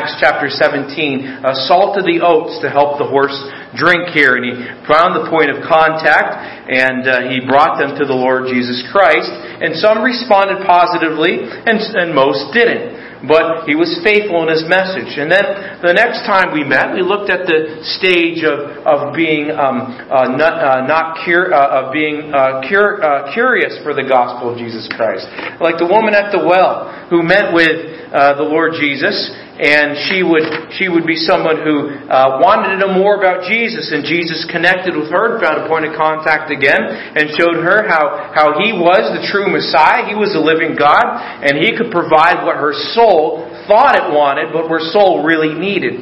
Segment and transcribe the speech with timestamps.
[0.00, 3.36] Acts chapter 17, uh, salted the oats to help the horse
[3.76, 4.40] drink here.
[4.40, 4.52] And he
[4.88, 6.40] found the point of contact
[6.72, 9.28] and uh, he brought them to the Lord Jesus Christ.
[9.28, 15.20] And some responded positively and, and most didn't but he was faithful in his message.
[15.20, 15.44] And then
[15.84, 20.32] the next time we met, we looked at the stage of, of being um, uh,
[20.32, 24.56] not, uh, not cur- uh, of being uh, cur- uh, curious for the gospel of
[24.56, 25.28] Jesus Christ,
[25.60, 29.14] like the woman at the well who met with the Lord Jesus
[29.60, 33.92] and she would she would be someone who uh, wanted to know more about Jesus,
[33.92, 37.84] and Jesus connected with her and found a point of contact again, and showed her
[37.84, 41.04] how how he was the true Messiah, he was the living God,
[41.44, 46.00] and he could provide what her soul thought it wanted, but her soul really needed.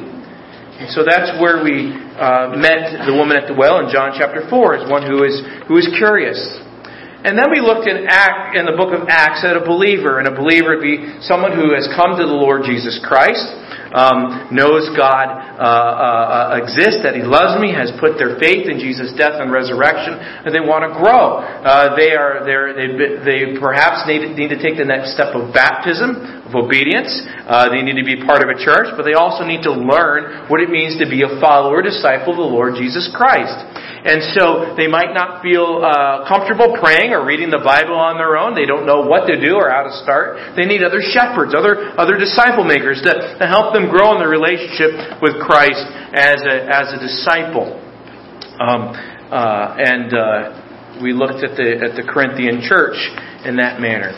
[0.79, 4.47] And so that's where we uh, met the woman at the well in John chapter
[4.47, 6.39] four, as one who is who is curious.
[7.19, 10.27] And then we looked in, Act, in the book of Acts at a believer, and
[10.27, 13.43] a believer would be someone who has come to the Lord Jesus Christ,
[13.93, 18.77] um, knows God uh, uh, exists, that He loves me, has put their faith in
[18.77, 21.41] Jesus' death and resurrection, and they want to grow.
[21.41, 22.87] Uh, they are they
[23.25, 27.09] they perhaps need, need to take the next step of baptism, of obedience.
[27.45, 30.49] Uh, they need to be part of a church, but they also need to learn
[30.49, 33.57] what it means to be a follower, disciple of the Lord Jesus Christ.
[33.99, 38.39] And so they might not feel uh, comfortable praying or reading the Bible on their
[38.39, 38.55] own.
[38.55, 40.55] They don't know what to do or how to start.
[40.55, 44.27] They need other shepherds, other other disciple makers to, to help them grow in their
[44.27, 45.79] relationship with Christ
[46.11, 47.79] as a as a disciple.
[48.59, 48.91] Um,
[49.31, 52.99] uh, and uh, we looked at the at the Corinthian church
[53.47, 54.11] in that manner.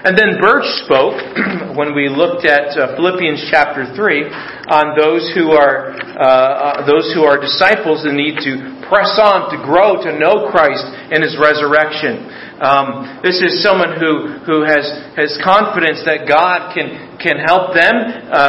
[0.00, 1.20] And then Birch spoke
[1.76, 7.12] when we looked at uh, Philippians chapter three on those who are uh, uh, those
[7.12, 11.36] who are disciples and need to press on to grow to know Christ and His
[11.36, 12.32] resurrection.
[12.64, 14.88] Um, this is someone who who has
[15.20, 17.92] has confidence that God can can help them.
[18.32, 18.40] Uh,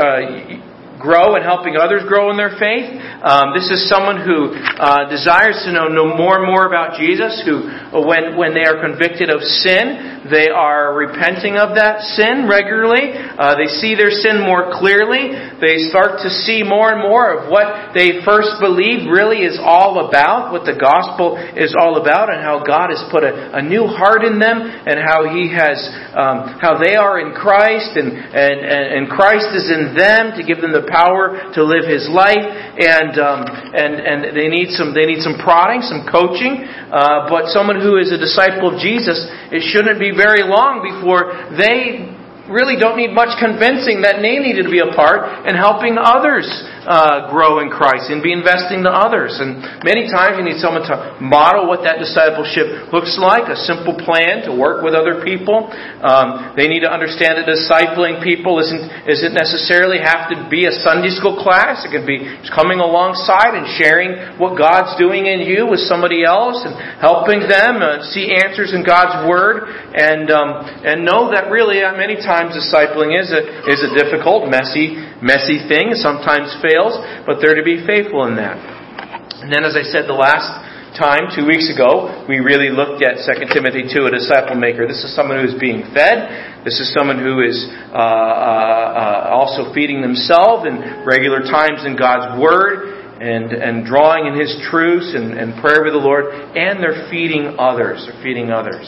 [0.00, 0.67] uh
[0.98, 2.90] grow and helping others grow in their faith.
[3.22, 7.42] Um, this is someone who uh, desires to know, know more and more about Jesus,
[7.46, 7.70] who,
[8.02, 13.14] when, when they are convicted of sin, they are repenting of that sin regularly.
[13.14, 15.30] Uh, they see their sin more clearly.
[15.62, 20.10] They start to see more and more of what they first believed really is all
[20.10, 23.86] about, what the gospel is all about, and how God has put a, a new
[23.86, 25.78] heart in them, and how He has,
[26.18, 30.60] um, how they are in Christ, and, and, and Christ is in them to give
[30.60, 33.40] them the power to live His life, and um,
[33.76, 36.64] and and they need some they need some prodding, some coaching.
[36.90, 41.32] Uh, but someone who is a disciple of Jesus, it shouldn't be very long before
[41.54, 42.08] they
[42.48, 46.48] really don't need much convincing that they needed to be a part in helping others
[46.88, 49.36] uh, grow in Christ and be investing to others.
[49.36, 53.92] And many times you need someone to model what that discipleship looks like, a simple
[53.92, 55.68] plan to work with other people.
[56.00, 60.72] Um, they need to understand that discipling people isn't, isn't necessarily have to be a
[60.80, 61.84] Sunday school class.
[61.84, 66.64] It can be coming alongside and sharing what God's doing in you with somebody else
[66.64, 66.72] and
[67.04, 71.92] helping them uh, see answers in God's Word and, um, and know that really uh,
[71.92, 75.92] many times discipling is a, is a difficult, messy, messy thing.
[75.92, 76.77] Sometimes fails
[77.26, 78.56] but they're to be faithful in that.
[79.42, 80.50] And then, as I said the last
[80.98, 84.86] time, two weeks ago, we really looked at 2 Timothy 2, a disciple maker.
[84.86, 86.66] This is someone who is being fed.
[86.66, 87.54] This is someone who is
[87.94, 94.26] uh, uh, uh, also feeding themselves in regular times in God's Word and, and drawing
[94.26, 96.34] in His truths and, and prayer with the Lord.
[96.58, 98.02] And they're feeding others.
[98.02, 98.86] They're feeding others.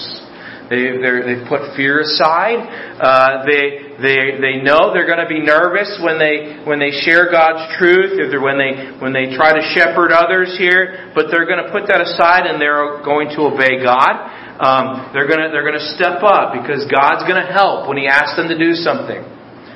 [0.70, 2.62] They, they've put fear aside.
[2.98, 7.28] Uh, they, they, they know they're going to be nervous when they, when they share
[7.28, 11.60] God's truth, or when they, when they try to shepherd others here, but they're going
[11.60, 14.14] to put that aside and they're going to obey God.
[14.60, 18.00] Um, they're going to, they're going to step up because God's going to help when
[18.00, 19.20] He asks them to do something.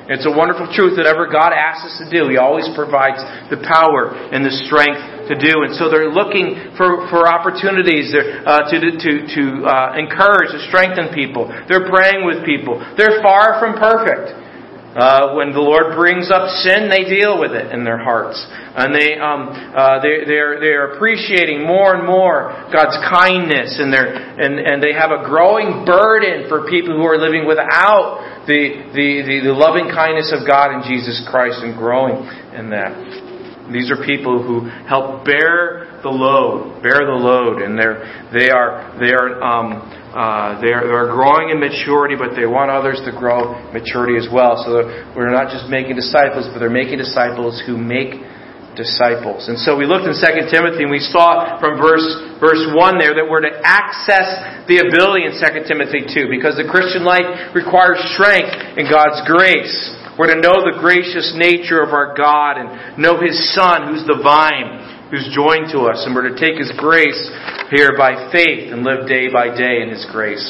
[0.05, 3.61] It's a wonderful truth that ever God asks us to do, He always provides the
[3.61, 5.63] power and the strength to do.
[5.65, 11.13] And so they're looking for, for opportunities uh, to, to, to uh, encourage, to strengthen
[11.13, 11.49] people.
[11.67, 12.79] They're praying with people.
[12.97, 14.45] They're far from perfect.
[14.95, 18.39] Uh, when the Lord brings up sin, they deal with it in their hearts,
[18.79, 24.15] and they um, uh, they they're they're appreciating more and more God's kindness, and they're,
[24.15, 29.19] and and they have a growing burden for people who are living without the the
[29.27, 32.15] the, the loving kindness of God in Jesus Christ, and growing
[32.55, 33.24] in that.
[33.71, 38.93] These are people who help bear the load, bear the load, and they're they are
[38.99, 39.81] they are um,
[40.15, 44.55] uh, they're, they're growing in maturity, but they want others to grow maturity as well.
[44.63, 48.23] So we're not just making disciples, but they're making disciples who make
[48.79, 49.51] disciples.
[49.51, 52.05] And so we looked in 2 Timothy and we saw from verse,
[52.39, 56.67] verse 1 there that we're to access the ability in 2 Timothy 2 because the
[56.67, 59.75] Christian life requires strength in God's grace.
[60.15, 64.19] We're to know the gracious nature of our God and know His Son, who's the
[64.23, 66.07] vine, who's joined to us.
[66.07, 67.19] And we're to take His grace
[67.71, 70.43] here by faith and live day by day in His grace.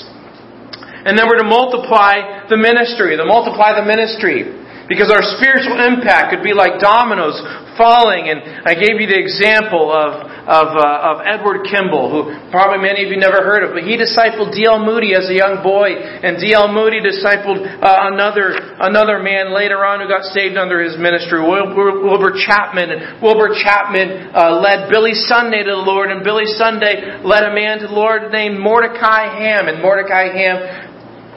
[1.05, 4.64] And then we're to multiply the ministry, to multiply the ministry.
[4.85, 7.41] Because our spiritual impact could be like dominoes
[7.77, 8.29] falling.
[8.29, 13.01] And I gave you the example of, of, uh, of Edward Kimball, who probably many
[13.01, 14.85] of you never heard of, but he discipled D.L.
[14.85, 16.69] Moody as a young boy, and D.L.
[16.69, 22.05] Moody discipled uh, another, another man later on who got saved under his ministry, Wilbur,
[22.05, 22.93] Wilbur Chapman.
[22.93, 27.53] And Wilbur Chapman uh, led Billy Sunday to the Lord, and Billy Sunday led a
[27.53, 30.57] man to the Lord named Mordecai Ham, and Mordecai Ham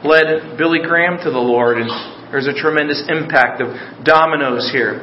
[0.05, 1.77] led Billy Graham to the Lord.
[1.81, 3.73] And there's a tremendous impact of
[4.05, 5.01] dominoes here.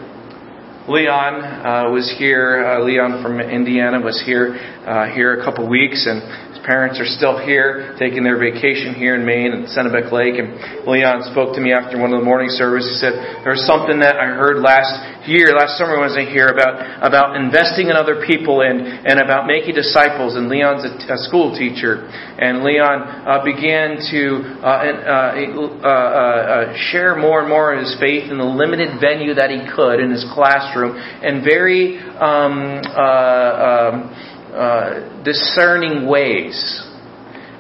[0.88, 2.62] Leon uh, was here.
[2.62, 4.55] Uh, Leon from Indiana was here
[4.87, 6.23] uh, here a couple weeks, and
[6.56, 10.41] his parents are still here, taking their vacation here in Maine at Kennebec Lake.
[10.41, 10.56] And
[10.88, 12.97] Leon spoke to me after one of the morning services.
[12.97, 16.19] He said there was something that I heard last year, last summer when I was
[16.32, 20.37] here about about investing in other people and and about making disciples.
[20.37, 24.20] And Leon's a, school teacher, and Leon uh, began to
[24.62, 29.50] uh, uh, uh, share more and more of his faith in the limited venue that
[29.50, 32.00] he could in his classroom, and very.
[32.17, 36.56] Um, um, uh, discerning ways.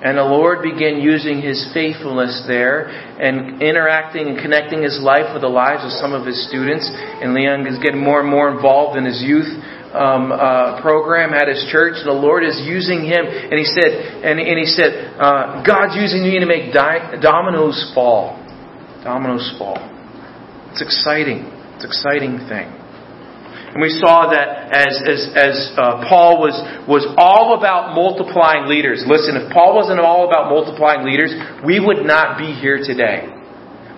[0.02, 5.42] And the Lord began using his faithfulness there and interacting and connecting his life with
[5.42, 6.84] the lives of some of his students.
[6.92, 9.48] And Leon is getting more and more involved in his youth
[9.96, 11.96] um, uh, program at his church.
[12.04, 13.24] The Lord is using him.
[13.24, 17.90] And he said, and, and he said, uh, God's using me to make di- dominoes
[17.94, 18.36] fall.
[19.02, 19.80] Dominoes fall.
[20.72, 21.48] It's exciting.
[21.76, 22.68] It's an exciting thing.
[23.76, 26.56] And we saw that as, as, as uh, Paul was,
[26.88, 29.04] was all about multiplying leaders.
[29.04, 33.35] Listen, if Paul wasn't all about multiplying leaders, we would not be here today.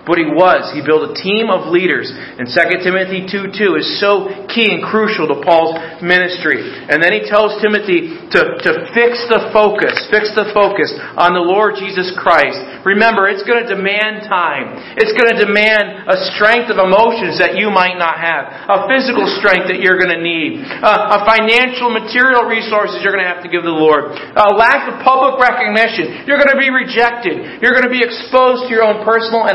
[0.09, 0.73] But he was.
[0.73, 2.09] He built a team of leaders.
[2.09, 6.65] And 2 Timothy 2 2 is so key and crucial to Paul's ministry.
[6.89, 11.45] And then he tells Timothy to, to fix the focus, fix the focus on the
[11.45, 12.57] Lord Jesus Christ.
[12.81, 14.97] Remember, it's going to demand time.
[14.97, 19.29] It's going to demand a strength of emotions that you might not have, a physical
[19.37, 23.45] strength that you're going to need, uh, a financial, material resources you're going to have
[23.45, 26.25] to give the Lord, a lack of public recognition.
[26.25, 27.61] You're going to be rejected.
[27.61, 29.45] You're going to be exposed to your own personal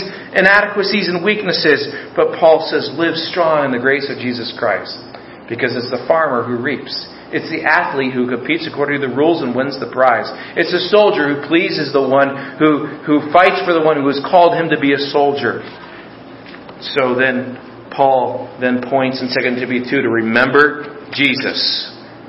[0.00, 1.86] inadequacies and weaknesses.
[2.16, 4.96] But Paul says, live strong in the grace of Jesus Christ.
[5.46, 6.94] Because it's the farmer who reaps.
[7.34, 10.30] It's the athlete who competes according to the rules and wins the prize.
[10.54, 12.30] It's the soldier who pleases the one
[12.62, 15.60] who, who fights for the one who has called him to be a soldier.
[16.94, 17.58] So then
[17.90, 21.58] Paul then points in 2 Timothy 2 to remember Jesus.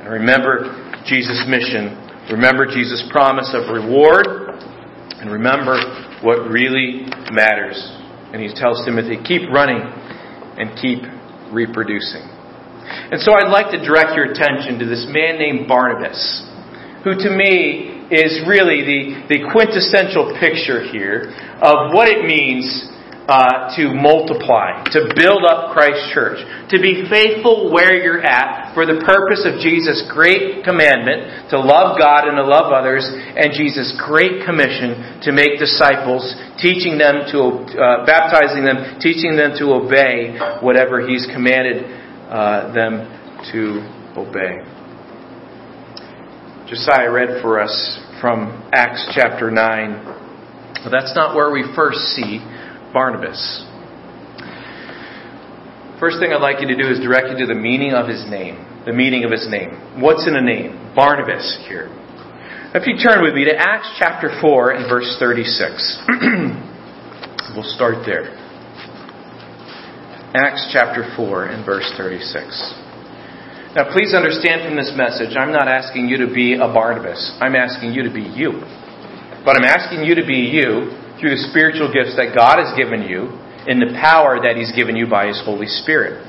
[0.01, 0.73] And remember
[1.05, 1.93] Jesus' mission.
[2.33, 4.57] Remember Jesus' promise of reward.
[5.21, 5.77] And remember
[6.25, 7.77] what really matters.
[8.33, 11.05] And he tells Timothy, keep running and keep
[11.53, 12.25] reproducing.
[13.13, 16.17] And so I'd like to direct your attention to this man named Barnabas,
[17.05, 18.99] who to me is really the,
[19.29, 21.29] the quintessential picture here
[21.61, 22.65] of what it means
[23.27, 26.37] uh, to multiply, to build up Christ's church,
[26.69, 31.97] to be faithful where you're at for the purpose of Jesus' great commandment to love
[31.97, 36.21] God and to love others, and Jesus' great commission to make disciples,
[36.61, 41.81] teaching them to, uh, baptizing them, teaching them to obey whatever He's commanded
[42.29, 43.09] uh, them
[43.49, 43.81] to
[44.13, 44.61] obey.
[46.69, 47.73] Josiah read for us
[48.21, 50.81] from Acts chapter 9.
[50.85, 52.37] But that's not where we first see
[52.95, 53.67] Barnabas.
[55.99, 58.23] First thing I'd like you to do is direct you to the meaning of his
[58.31, 58.55] name.
[58.87, 59.99] The meaning of his name.
[59.99, 60.95] What's in a name?
[60.95, 61.91] Barnabas here.
[62.71, 65.59] If you turn with me to Acts chapter 4 and verse 36.
[67.55, 68.31] we'll start there.
[70.31, 72.47] Acts chapter 4 and verse 36.
[73.75, 77.35] Now, please understand from this message, I'm not asking you to be a Barnabas.
[77.43, 78.63] I'm asking you to be you.
[79.43, 83.03] But I'm asking you to be you through the spiritual gifts that God has given
[83.03, 83.33] you
[83.65, 86.21] in the power that He's given you by His Holy Spirit.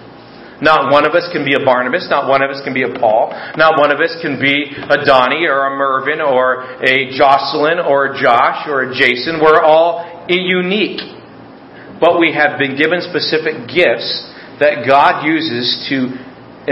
[0.61, 2.09] Not one of us can be a Barnabas.
[2.09, 3.29] Not one of us can be a Paul.
[3.61, 8.17] Not one of us can be a Donnie or a Mervyn or a Jocelyn or
[8.17, 9.37] a Josh or a Jason.
[9.37, 11.05] We're all unique.
[12.01, 14.09] But we have been given specific gifts
[14.61, 16.09] that God uses to,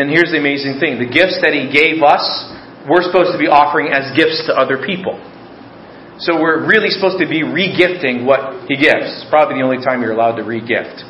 [0.00, 2.24] and here's the amazing thing the gifts that He gave us,
[2.88, 5.20] we're supposed to be offering as gifts to other people.
[6.22, 9.02] So we're really supposed to be regifting what he gives.
[9.18, 11.02] It's probably the only time you're allowed to regift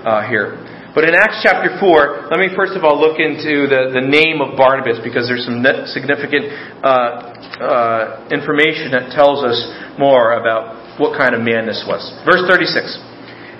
[0.00, 0.56] uh, here.
[0.96, 4.40] But in Acts chapter 4, let me first of all look into the, the name
[4.40, 5.60] of Barnabas because there's some
[5.92, 6.48] significant
[6.80, 9.60] uh, uh, information that tells us
[10.00, 12.00] more about what kind of man this was.
[12.24, 12.96] Verse 36.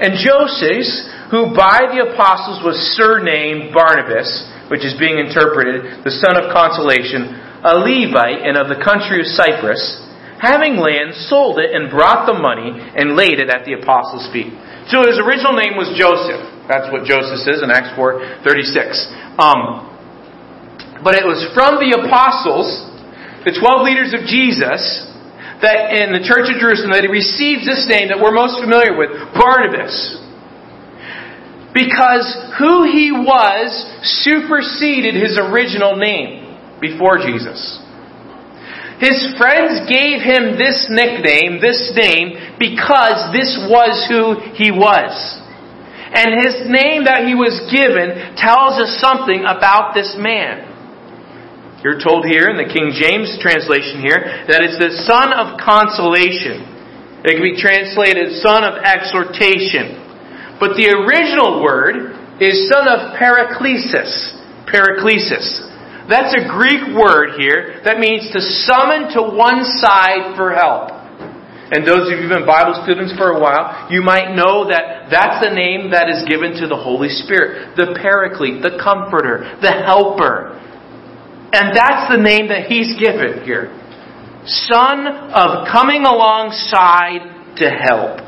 [0.00, 0.88] And Joseph,
[1.28, 4.32] who by the apostles was surnamed Barnabas,
[4.72, 9.28] which is being interpreted the son of consolation, a Levite and of the country of
[9.28, 10.05] Cyprus,
[10.40, 14.52] having land, sold it and brought the money and laid it at the apostles' feet.
[14.92, 16.42] So his original name was Joseph.
[16.68, 19.06] That's what Joseph is in Acts 4 36.
[19.38, 19.86] Um,
[21.02, 22.66] but it was from the apostles,
[23.46, 24.82] the 12 leaders of Jesus,
[25.62, 28.92] that in the church of Jerusalem that he receives this name that we're most familiar
[28.92, 29.94] with, Barnabas.
[31.72, 32.26] Because
[32.56, 33.68] who he was
[34.24, 37.60] superseded his original name before Jesus.
[38.96, 45.12] His friends gave him this nickname, this name, because this was who he was.
[46.16, 50.64] And his name that he was given tells us something about this man.
[51.84, 56.64] You're told here in the King James translation here that it's the son of consolation.
[57.20, 60.00] It can be translated son of exhortation.
[60.56, 64.08] But the original word is son of paraklesis.
[64.72, 65.68] Paraklesis.
[66.06, 70.94] That's a Greek word here that means to summon to one side for help.
[71.66, 75.10] And those of you who've been Bible students for a while, you might know that
[75.10, 77.74] that's the name that is given to the Holy Spirit.
[77.74, 80.54] The Paraclete, the Comforter, the Helper.
[81.50, 83.74] And that's the name that he's given here.
[84.46, 88.22] Son of coming alongside to help.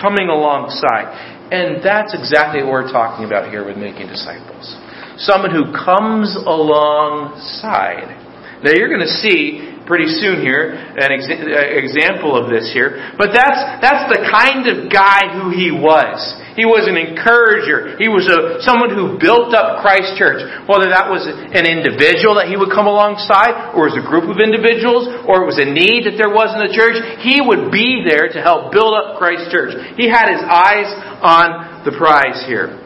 [0.00, 1.12] Coming alongside.
[1.52, 4.72] And that's exactly what we're talking about here with making disciples
[5.18, 8.24] someone who comes alongside.
[8.64, 13.12] Now you're going to see pretty soon here an exa- uh, example of this here,
[13.20, 16.16] but that's that's the kind of guy who he was.
[16.56, 17.98] He was an encourager.
[18.00, 20.40] He was a someone who built up Christ Church.
[20.64, 24.40] Whether that was an individual that he would come alongside, or as a group of
[24.40, 28.06] individuals, or it was a need that there was in the church, he would be
[28.06, 29.76] there to help build up Christ Church.
[30.00, 30.88] He had his eyes
[31.20, 32.83] on the prize here.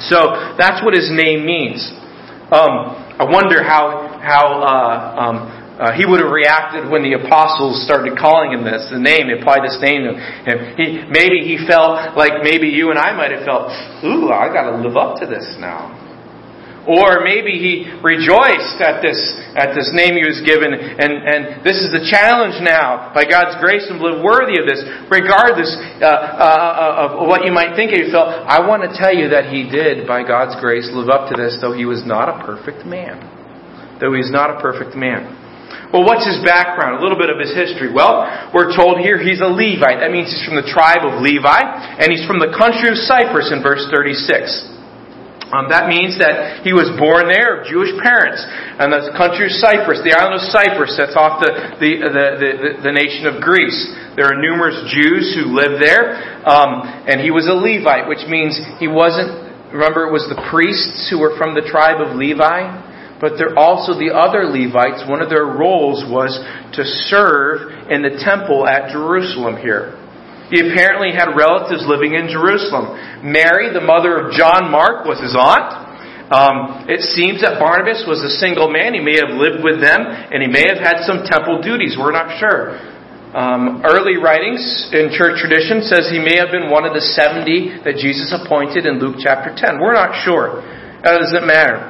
[0.00, 1.82] So that's what his name means.
[2.50, 5.36] Um, I wonder how how uh, um,
[5.74, 9.34] uh, he would have reacted when the apostles started calling him this, the name, they
[9.34, 10.14] applied this name to
[10.46, 10.56] him.
[10.78, 13.74] He, maybe he felt like maybe you and I might have felt,
[14.06, 16.03] ooh, I got to live up to this now.
[16.84, 19.16] Or maybe he rejoiced at this,
[19.56, 23.56] at this name he was given, and, and this is the challenge now, by God's
[23.56, 25.72] grace, and live worthy of this, regardless
[26.04, 28.28] uh, uh, of what you might think of felt.
[28.28, 31.56] I want to tell you that he did, by God's grace, live up to this,
[31.64, 33.16] though he was not a perfect man.
[33.96, 35.24] Though he's not a perfect man.
[35.88, 36.98] Well, what's his background?
[36.98, 37.88] A little bit of his history.
[37.88, 40.04] Well, we're told here he's a Levite.
[40.04, 41.62] That means he's from the tribe of Levi,
[41.96, 44.73] and he's from the country of Cyprus in verse 36.
[45.54, 48.42] Um, that means that he was born there of Jewish parents.
[48.42, 52.70] And the country of Cyprus, the island of Cyprus, that's off the, the, the, the,
[52.90, 53.78] the nation of Greece.
[54.18, 56.18] There are numerous Jews who live there.
[56.42, 61.06] Um, and he was a Levite, which means he wasn't, remember, it was the priests
[61.06, 63.14] who were from the tribe of Levi.
[63.22, 66.34] But there are also the other Levites, one of their roles was
[66.74, 69.94] to serve in the temple at Jerusalem here.
[70.54, 72.94] He apparently had relatives living in Jerusalem.
[73.26, 75.82] Mary, the mother of John Mark, was his aunt.
[76.30, 78.94] Um, it seems that Barnabas was a single man.
[78.94, 81.98] He may have lived with them, and he may have had some temple duties.
[81.98, 82.78] We're not sure.
[83.34, 84.62] Um, early writings
[84.94, 88.86] in church tradition says he may have been one of the seventy that Jesus appointed
[88.86, 89.82] in Luke chapter ten.
[89.82, 90.62] We're not sure.
[91.02, 91.82] That doesn't matter.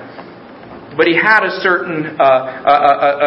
[0.96, 2.74] But he had a certain uh, a,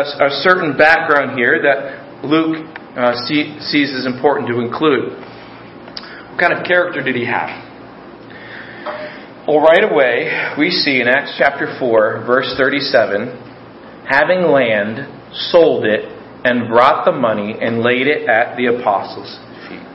[0.02, 5.14] a, a certain background here that Luke uh, see, sees as important to include.
[5.14, 7.54] What kind of character did he have?
[9.48, 10.28] Well, right away,
[10.58, 13.30] we see in Acts chapter 4, verse 37,
[14.10, 15.06] having land,
[15.54, 16.10] sold it,
[16.44, 19.40] and brought the money and laid it at the apostles'
[19.70, 19.86] feet.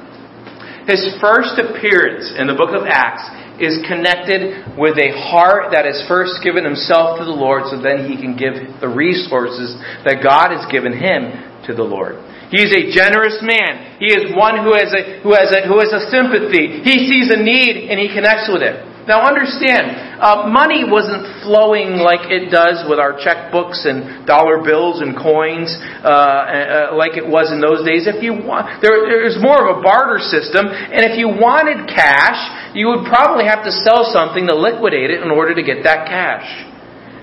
[0.87, 3.29] His first appearance in the book of Acts
[3.61, 8.09] is connected with a heart that has first given himself to the Lord so then
[8.09, 9.77] he can give the resources
[10.09, 12.17] that God has given him to the Lord.
[12.53, 13.97] He is a generous man.
[13.97, 16.85] He is one who has a, who has a, who has a sympathy.
[16.85, 18.93] He sees a need and he connects with it.
[19.09, 25.03] Now understand, uh, money wasn't flowing like it does with our checkbooks and dollar bills
[25.03, 25.75] and coins,
[26.07, 28.07] uh, uh, like it was in those days.
[28.07, 32.39] If you want, there, there's more of a barter system, and if you wanted cash,
[32.79, 36.07] you would probably have to sell something to liquidate it in order to get that
[36.07, 36.47] cash.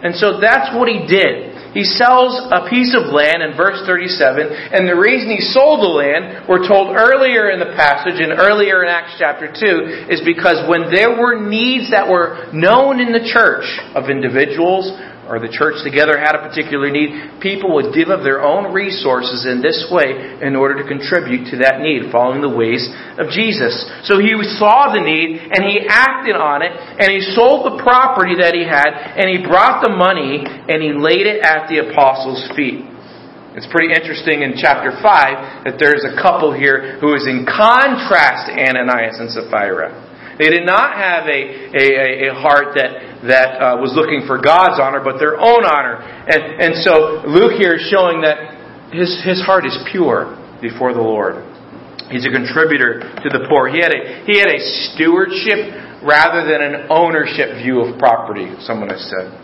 [0.04, 1.49] And so that's what he did.
[1.74, 5.94] He sells a piece of land in verse 37, and the reason he sold the
[5.94, 10.68] land, we're told earlier in the passage and earlier in Acts chapter 2, is because
[10.68, 14.90] when there were needs that were known in the church of individuals
[15.30, 19.46] or the church together had a particular need, people would give of their own resources
[19.46, 22.90] in this way in order to contribute to that need, following the ways
[23.22, 23.86] of Jesus.
[24.10, 28.42] So he saw the need and he acted on it and he sold the property
[28.42, 32.50] that he had and he brought the money and he laid it at the apostles'
[32.58, 32.90] feet.
[33.54, 38.50] It's pretty interesting in chapter 5 that there's a couple here who is in contrast
[38.50, 40.09] to Ananias and Sapphira.
[40.40, 41.42] They did not have a,
[41.76, 46.00] a, a heart that, that uh, was looking for God's honor, but their own honor.
[46.00, 48.56] And, and so Luke here is showing that
[48.96, 51.44] his, his heart is pure before the Lord.
[52.08, 53.68] He's a contributor to the poor.
[53.68, 58.90] He had a, he had a stewardship rather than an ownership view of property, someone
[58.90, 59.36] has said.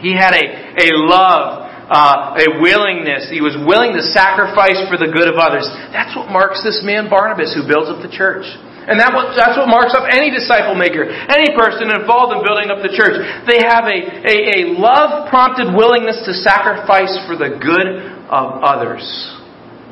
[0.00, 0.44] He had a,
[0.80, 1.62] a love
[1.92, 3.28] uh, a willingness.
[3.28, 5.68] He was willing to sacrifice for the good of others.
[5.92, 8.48] That's what marks this man Barnabas who builds up the church.
[8.82, 12.82] And that that's what marks up any disciple maker, any person involved in building up
[12.82, 13.14] the church.
[13.46, 17.88] They have a, a, a love prompted willingness to sacrifice for the good
[18.26, 19.06] of others.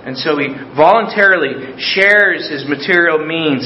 [0.03, 3.63] And so he voluntarily shares his material means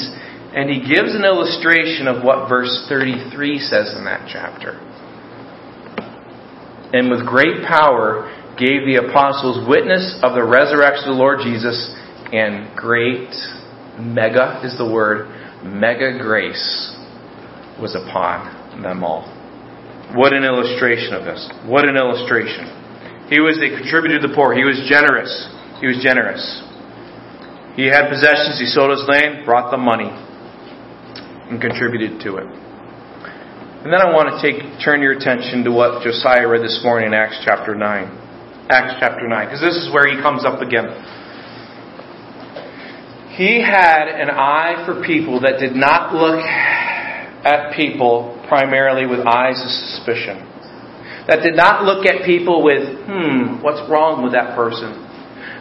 [0.55, 4.79] and he gives an illustration of what verse 33 says in that chapter.
[6.95, 11.75] And with great power gave the apostles witness of the resurrection of the Lord Jesus
[12.31, 13.35] and great
[13.99, 15.29] mega is the word,
[15.63, 16.97] mega grace
[17.81, 19.27] was upon them all.
[20.15, 21.43] What an illustration of this.
[21.67, 22.71] What an illustration.
[23.29, 24.55] He was a contributor to the poor.
[24.55, 25.33] He was generous.
[25.81, 26.45] He was generous.
[27.75, 28.61] He had possessions.
[28.61, 30.13] He sold his land, brought the money,
[31.51, 32.47] and contributed to it.
[33.85, 37.13] And then I want to take turn your attention to what Josiah read this morning
[37.13, 38.71] in Acts chapter 9.
[38.71, 40.89] Acts chapter 9, because this is where he comes up again.
[43.37, 49.59] He had an eye for people that did not look at people primarily with eyes
[49.59, 50.39] of suspicion.
[51.27, 54.95] That did not look at people with, hmm, what's wrong with that person?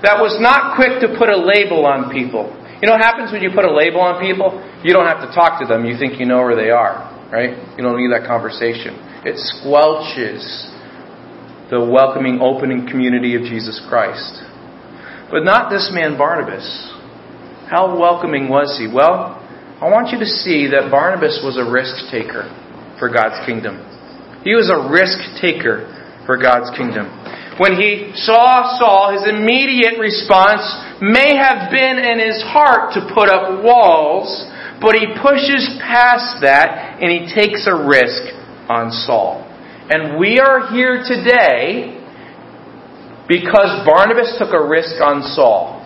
[0.06, 2.52] That was not quick to put a label on people.
[2.78, 4.60] You know what happens when you put a label on people?
[4.84, 5.88] You don't have to talk to them.
[5.88, 7.56] You think you know where they are, right?
[7.80, 9.00] You don't need that conversation.
[9.24, 10.44] It squelches
[11.72, 14.44] the welcoming, opening community of Jesus Christ.
[15.32, 16.93] But not this man Barnabas.
[17.70, 18.88] How welcoming was he?
[18.88, 19.40] Well,
[19.82, 22.48] I want you to see that Barnabas was a risk taker
[23.00, 23.84] for God's kingdom.
[24.44, 25.88] He was a risk taker
[26.26, 27.12] for God's kingdom.
[27.60, 30.64] When he saw Saul, his immediate response
[31.04, 34.32] may have been in his heart to put up walls,
[34.82, 38.24] but he pushes past that and he takes a risk
[38.72, 39.44] on Saul.
[39.92, 42.00] And we are here today
[43.28, 45.83] because Barnabas took a risk on Saul.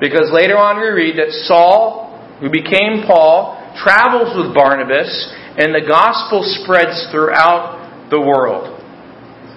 [0.00, 5.08] Because later on we read that Saul, who became Paul, travels with Barnabas,
[5.56, 8.76] and the gospel spreads throughout the world.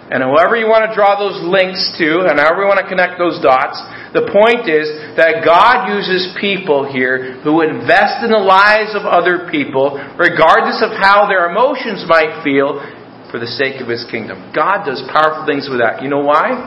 [0.10, 3.21] And however you want to draw those links to, and however you want to connect
[3.21, 3.78] those dots,
[4.10, 9.45] the point is that God uses people here who invest in the lives of other
[9.54, 12.82] people, regardless of how their emotions might feel,
[13.30, 14.49] for the sake of His kingdom.
[14.49, 16.02] God does powerful things with that.
[16.02, 16.58] You know why?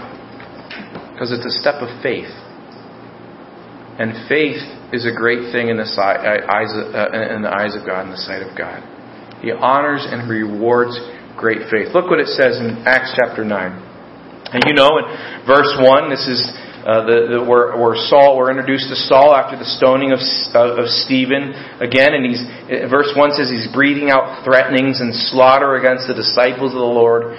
[1.11, 2.31] Because it's a step of faith.
[3.99, 4.61] And faith
[4.93, 8.11] is a great thing in the, eyes of, uh, in the eyes of God, in
[8.11, 8.81] the sight of God.
[9.45, 10.97] He honors and rewards
[11.37, 11.93] great faith.
[11.93, 13.53] Look what it says in Acts chapter 9.
[14.53, 15.05] And you know, in
[15.45, 16.41] verse 1, this is
[16.83, 20.21] uh, the, the, where, where Saul, we're introduced to Saul after the stoning of,
[20.57, 22.43] uh, of Stephen again, and he's,
[22.91, 27.37] verse 1 says he's breathing out threatenings and slaughter against the disciples of the Lord.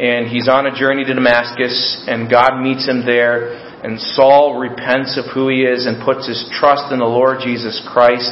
[0.00, 5.16] And he's on a journey to Damascus, and God meets him there and Saul repents
[5.16, 8.28] of who he is and puts his trust in the Lord Jesus Christ.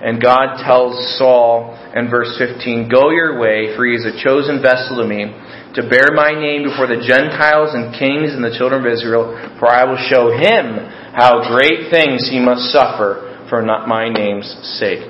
[0.00, 4.60] And God tells Saul in verse 15, Go your way, for he is a chosen
[4.60, 5.32] vessel to me,
[5.76, 9.68] to bear my name before the Gentiles and kings and the children of Israel, for
[9.68, 10.84] I will show him
[11.16, 14.48] how great things he must suffer for my name's
[14.80, 15.04] sake.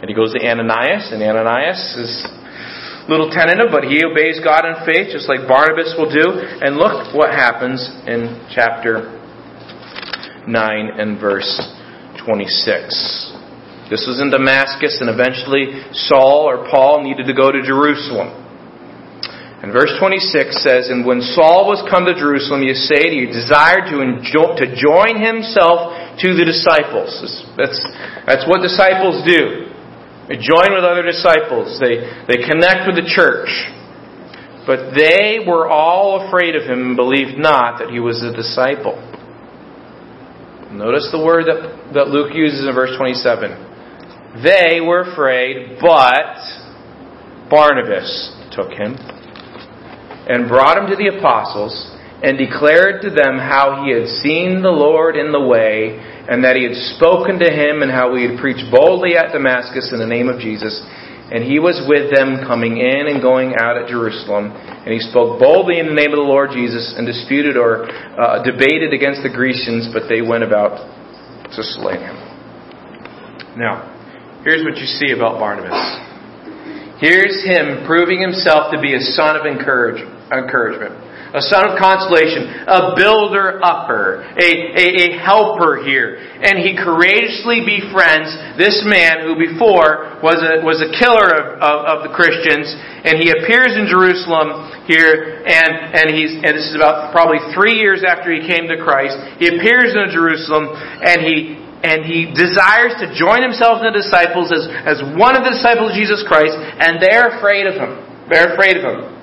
[0.00, 2.39] And he goes to Ananias, and Ananias is
[3.10, 6.30] little tentative, but he obeys God in faith, just like Barnabas will do.
[6.62, 9.18] And look what happens in chapter
[10.46, 10.54] 9
[10.94, 11.50] and verse
[12.22, 13.34] 26.
[13.90, 18.30] This was in Damascus, and eventually Saul or Paul needed to go to Jerusalem.
[19.60, 23.90] And verse 26 says, And when Saul was come to Jerusalem, you say he desired
[23.90, 25.92] to, to join himself
[26.22, 27.10] to the disciples.
[27.58, 27.82] That's,
[28.24, 29.69] that's what disciples do.
[30.30, 31.82] They join with other disciples.
[31.82, 33.50] They, they connect with the church.
[34.62, 38.94] But they were all afraid of him and believed not that he was a disciple.
[40.70, 44.38] Notice the word that, that Luke uses in verse 27.
[44.46, 46.38] They were afraid, but
[47.50, 48.94] Barnabas took him.
[50.30, 51.74] and brought him to the apostles,
[52.22, 55.96] and declared to them how he had seen the Lord in the way,
[56.28, 59.90] and that he had spoken to him, and how he had preached boldly at Damascus
[59.92, 60.76] in the name of Jesus.
[61.30, 64.50] And he was with them, coming in and going out at Jerusalem.
[64.50, 68.42] And he spoke boldly in the name of the Lord Jesus, and disputed or uh,
[68.42, 70.82] debated against the Grecians, but they went about
[71.54, 72.18] to slay him.
[73.56, 73.86] Now,
[74.44, 75.78] here's what you see about Barnabas.
[77.00, 80.94] Here's him proving himself to be a son of encourage, encouragement,
[81.30, 86.18] a son of consolation, a builder upper, a, a, a helper here.
[86.18, 91.76] And he courageously befriends this man who before was a, was a killer of, of,
[91.86, 92.66] of the Christians.
[93.06, 97.78] And he appears in Jerusalem here, and, and he's, and this is about probably three
[97.78, 99.14] years after he came to Christ.
[99.38, 104.50] He appears in Jerusalem, and he, and he desires to join himself to the disciples
[104.50, 108.02] as, as one of the disciples of Jesus Christ, and they're afraid of him.
[108.28, 109.19] They're afraid of him.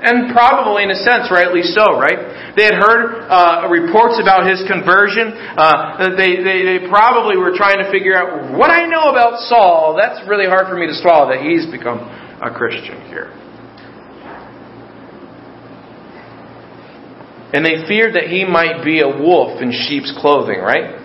[0.00, 2.56] And probably, in a sense, rightly so, right?
[2.56, 5.36] They had heard uh, reports about his conversion.
[5.36, 9.98] Uh, they, they, they probably were trying to figure out what I know about Saul.
[10.00, 12.00] That's really hard for me to swallow that he's become
[12.40, 13.28] a Christian here.
[17.52, 20.99] And they feared that he might be a wolf in sheep's clothing, right?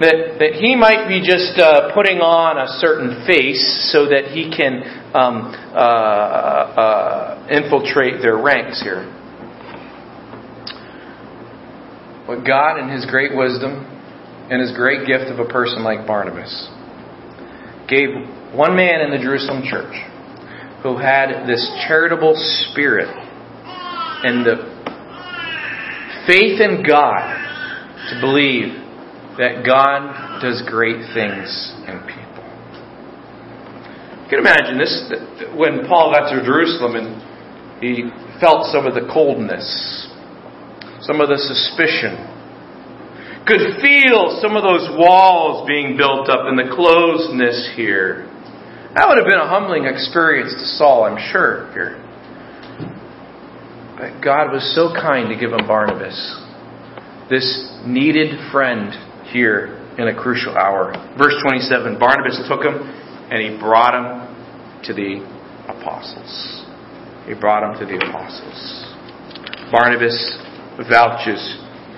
[0.00, 4.52] That, that he might be just uh, putting on a certain face so that he
[4.52, 4.84] can
[5.16, 9.08] um, uh, uh, infiltrate their ranks here.
[12.26, 13.86] But God, in His great wisdom
[14.50, 16.68] and His great gift of a person like Barnabas,
[17.88, 18.10] gave
[18.52, 19.94] one man in the Jerusalem church
[20.82, 24.76] who had this charitable spirit and the
[26.26, 27.30] faith in God
[28.10, 28.85] to believe
[29.38, 31.48] that God does great things
[31.84, 32.26] in people.
[34.24, 35.12] You can imagine this
[35.54, 37.22] when Paul got to Jerusalem and
[37.80, 39.62] he felt some of the coldness,
[41.00, 42.16] some of the suspicion,
[43.46, 48.26] could feel some of those walls being built up and the closeness here.
[48.96, 52.02] That would have been a humbling experience to Saul, I'm sure, here.
[54.00, 56.18] But God was so kind to give him Barnabas,
[57.30, 57.46] this
[57.86, 58.90] needed friend
[59.32, 60.92] here in a crucial hour.
[61.16, 62.76] Verse 27 Barnabas took him
[63.30, 64.26] and he brought him
[64.84, 65.24] to the
[65.66, 66.62] apostles.
[67.26, 68.58] He brought him to the apostles.
[69.72, 70.14] Barnabas
[70.86, 71.42] vouches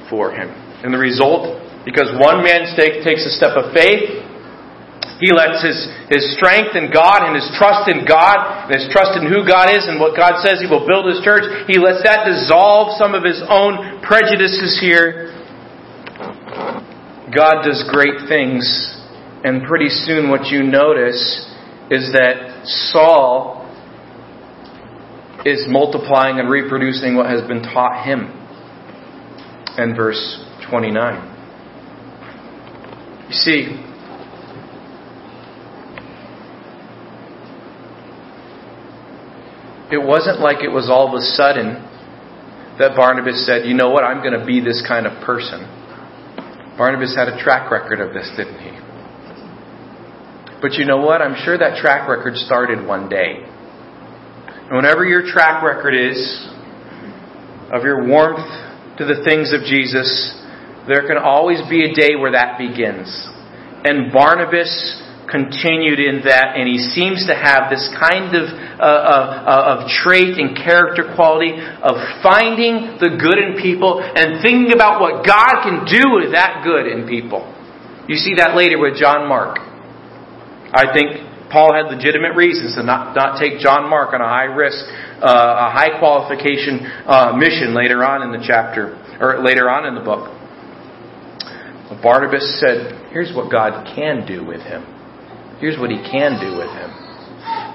[0.08, 0.48] for him.
[0.80, 4.24] And the result, because one man takes a step of faith,
[5.18, 9.18] he lets his, his strength in God and his trust in God and his trust
[9.18, 11.42] in who God is and what God says he will build his church.
[11.66, 15.37] He lets that dissolve some of his own prejudices here
[17.34, 18.64] God does great things,
[19.44, 21.46] and pretty soon what you notice
[21.90, 23.64] is that Saul
[25.44, 28.34] is multiplying and reproducing what has been taught him.
[29.78, 31.36] In verse 29.
[33.28, 33.84] You see,
[39.92, 41.84] it wasn't like it was all of a sudden
[42.78, 45.77] that Barnabas said, you know what, I'm going to be this kind of person.
[46.78, 48.70] Barnabas had a track record of this, didn't he?
[50.62, 51.20] But you know what?
[51.20, 53.42] I'm sure that track record started one day.
[53.42, 56.46] And whatever your track record is
[57.72, 58.46] of your warmth
[58.98, 60.06] to the things of Jesus,
[60.86, 63.10] there can always be a day where that begins.
[63.84, 68.48] And Barnabas continued in that, and he seems to have this kind of,
[68.80, 74.72] uh, uh, of trait and character quality of finding the good in people and thinking
[74.72, 77.44] about what God can do with that good in people.
[78.08, 79.60] You see that later with John Mark.
[80.72, 84.48] I think Paul had legitimate reasons to not, not take John Mark on a high
[84.48, 84.84] risk,
[85.20, 89.94] uh, a high qualification uh, mission later on in the chapter, or later on in
[89.94, 90.34] the book.
[92.02, 94.97] Barnabas said, Here's what God can do with him.
[95.60, 96.90] Here's what he can do with him.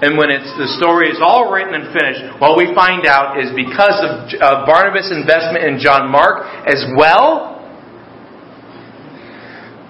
[0.04, 3.48] And when it's, the story is all written and finished, what we find out is
[3.54, 7.54] because of uh, Barnabas' investment in John Mark as well,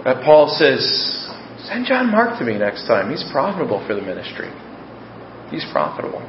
[0.04, 0.84] that Paul says,
[1.66, 3.10] send John Mark to me next time.
[3.10, 4.52] He's profitable for the ministry.
[5.50, 6.20] He's profitable.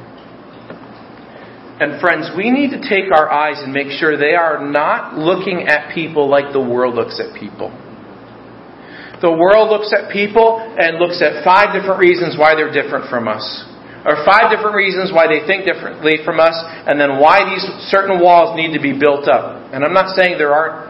[1.78, 5.68] And friends, we need to take our eyes and make sure they are not looking
[5.68, 7.68] at people like the world looks at people.
[9.22, 13.28] The world looks at people and looks at five different reasons why they're different from
[13.28, 13.44] us.
[14.06, 16.54] Or five different reasons why they think differently from us,
[16.86, 19.74] and then why these certain walls need to be built up.
[19.74, 20.86] And I'm not saying there aren't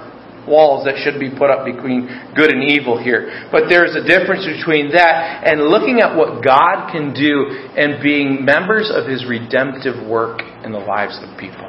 [0.46, 3.48] walls that should be put up between good and evil here.
[3.50, 8.44] But there's a difference between that and looking at what God can do and being
[8.44, 11.66] members of His redemptive work in the lives of people.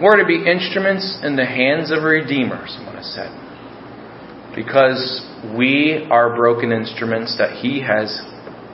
[0.00, 3.49] We're to be instruments in the hands of a Redeemer, someone has said.
[4.60, 8.20] Because we are broken instruments that He has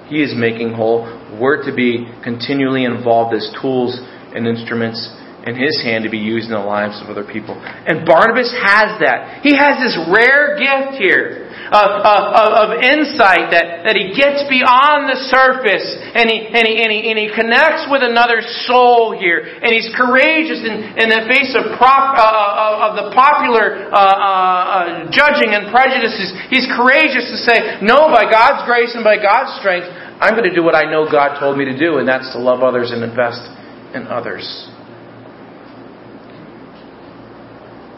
[0.09, 1.07] He is making whole.
[1.40, 3.96] We're to be continually involved as tools
[4.35, 4.99] and instruments
[5.47, 7.55] in his hand to be used in the lives of other people.
[7.55, 9.47] And Barnabas has that.
[9.47, 15.07] He has this rare gift here of, of, of insight that, that he gets beyond
[15.07, 15.87] the surface
[16.19, 19.39] and he, and, he, and, he, and he connects with another soul here.
[19.39, 23.95] And he's courageous in, in the face of, prop, uh, uh of the popular uh,
[23.95, 26.35] uh, uh, judging and prejudices.
[26.51, 29.87] He's courageous to say, no, by God's grace and by God's strength,
[30.19, 32.39] I'm going to do what I know God told me to do, and that's to
[32.43, 33.47] love others and invest
[33.95, 34.43] in others.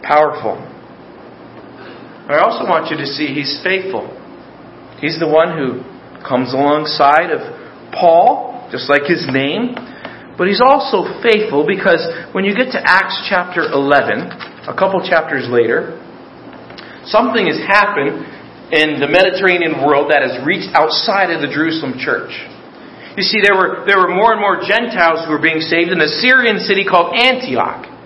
[0.08, 0.56] Powerful.
[2.32, 4.08] I also want you to see he's faithful.
[5.04, 5.84] He's the one who
[6.24, 7.44] comes alongside of
[7.92, 9.76] Paul, just like his name.
[10.40, 12.00] But he's also faithful because
[12.32, 16.00] when you get to Acts chapter 11, a couple chapters later,
[17.04, 18.24] something has happened
[18.72, 22.32] in the Mediterranean world that has reached outside of the Jerusalem church.
[23.16, 26.00] You see, there were, there were more and more Gentiles who were being saved in
[26.00, 27.97] a Syrian city called Antioch.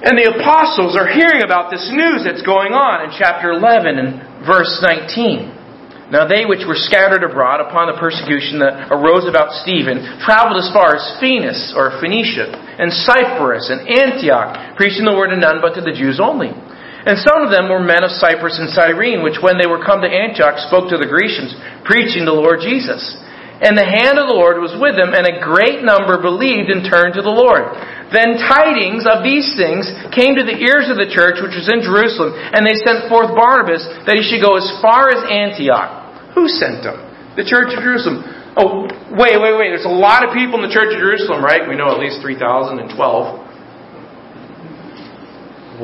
[0.00, 4.08] And the apostles are hearing about this news that's going on in chapter 11 and
[4.48, 6.08] verse 19.
[6.08, 10.72] Now they which were scattered abroad upon the persecution that arose about Stephen traveled as
[10.74, 15.78] far as Phoenix or Phoenicia and Cyprus and Antioch, preaching the word to none but
[15.78, 16.50] to the Jews only.
[16.50, 20.00] And some of them were men of Cyprus and Cyrene, which when they were come
[20.00, 23.16] to Antioch spoke to the Grecians, preaching the Lord Jesus.
[23.60, 26.80] And the hand of the Lord was with them, and a great number believed and
[26.80, 27.68] turned to the Lord.
[28.08, 29.84] Then tidings of these things
[30.16, 33.36] came to the ears of the church which was in Jerusalem, and they sent forth
[33.36, 36.32] Barnabas that he should go as far as Antioch.
[36.32, 37.04] Who sent him?
[37.36, 38.24] The church of Jerusalem.
[38.56, 39.76] Oh, wait, wait, wait.
[39.76, 41.68] There's a lot of people in the church of Jerusalem, right?
[41.68, 42.96] We know at least 3,012.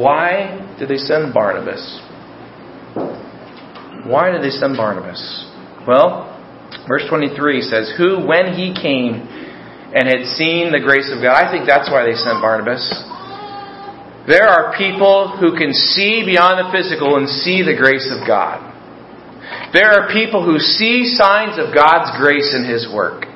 [0.00, 2.00] Why did they send Barnabas?
[4.08, 5.46] Why did they send Barnabas?
[5.86, 6.32] Well,
[6.86, 9.26] Verse 23 says, Who, when he came
[9.90, 12.86] and had seen the grace of God, I think that's why they sent Barnabas.
[14.26, 18.74] There are people who can see beyond the physical and see the grace of God.
[19.72, 23.26] There are people who see signs of God's grace in His work.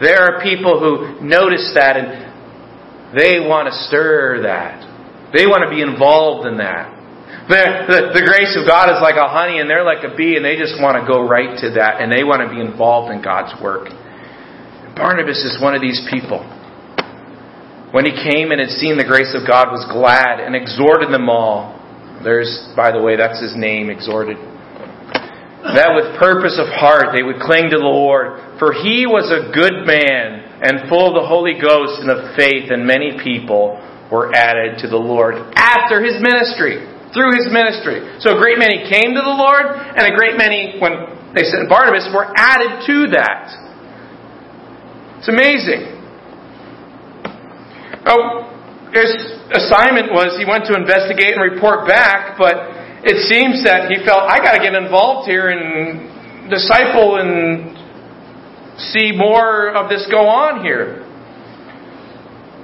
[0.00, 2.26] There are people who notice that and
[3.16, 4.82] they want to stir that.
[5.32, 6.95] They want to be involved in that.
[7.46, 10.42] The, the, grace of God is like a honey and they're like a bee and
[10.42, 13.22] they just want to go right to that and they want to be involved in
[13.22, 13.86] God's work.
[14.98, 16.42] Barnabas is one of these people.
[17.94, 21.30] When he came and had seen the grace of God was glad and exhorted them
[21.30, 21.78] all.
[22.26, 24.42] There's, by the way, that's his name, exhorted.
[25.62, 28.58] That with purpose of heart they would cling to the Lord.
[28.58, 32.74] For he was a good man and full of the Holy Ghost and of faith,
[32.74, 33.78] and many people
[34.10, 38.04] were added to the Lord after his ministry through his ministry.
[38.20, 41.64] So a great many came to the Lord, and a great many, when they sent
[41.72, 43.48] Barnabas, were added to that.
[45.24, 45.96] It's amazing.
[48.04, 48.52] Oh,
[48.92, 49.08] his
[49.48, 54.28] assignment was he went to investigate and report back, but it seems that he felt,
[54.28, 57.72] I got to get involved here and disciple and
[58.92, 61.05] see more of this go on here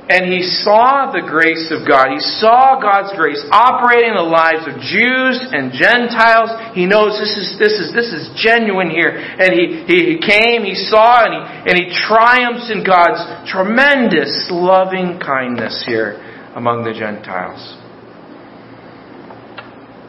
[0.09, 2.11] and he saw the grace of God.
[2.11, 6.51] He saw God's grace operating in the lives of Jews and Gentiles.
[6.75, 9.15] He knows this is this is this is genuine here.
[9.15, 15.23] And he, he came, he saw, and he and he triumphs in God's tremendous loving
[15.23, 16.19] kindness here
[16.59, 17.62] among the Gentiles.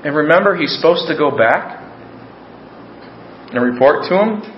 [0.04, 1.80] And remember, he's supposed to go back
[3.54, 4.53] and report to him.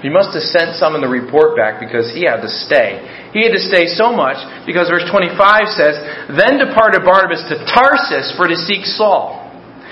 [0.00, 3.04] He must have sent some in the report back because he had to stay.
[3.36, 5.36] He had to stay so much because verse 25
[5.76, 5.94] says,
[6.32, 9.36] Then departed Barnabas to Tarsus for to seek Saul.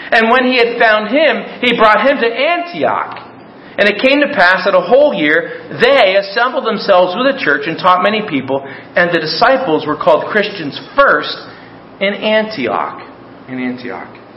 [0.08, 3.28] And when he had found him, he brought him to Antioch.
[3.78, 7.68] And it came to pass that a whole year they assembled themselves with the church
[7.70, 11.36] and taught many people, and the disciples were called Christians first
[12.00, 13.06] in Antioch.
[13.46, 14.27] In Antioch.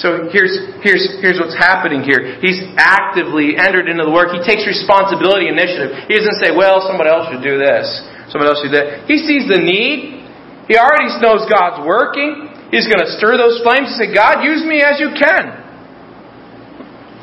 [0.00, 2.40] So here's, here's, here's what's happening here.
[2.40, 4.32] He's actively entered into the work.
[4.32, 6.08] He takes responsibility, initiative.
[6.08, 7.84] He doesn't say, well, somebody else should do this.
[8.32, 9.04] Somebody else should do that.
[9.04, 10.24] He sees the need.
[10.64, 12.48] He already knows God's working.
[12.72, 15.60] He's going to stir those flames and say, God, use me as you can.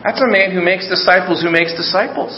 [0.06, 2.32] That's a man who makes disciples who makes disciples.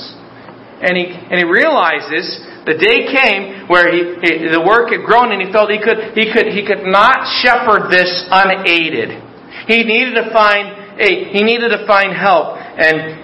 [0.79, 5.35] And he, and he realizes the day came where he, he, the work had grown
[5.35, 9.30] and he felt he could, he could, he could not shepherd this unaided.
[9.71, 12.59] He needed to find a, he needed to find help.
[12.59, 13.23] And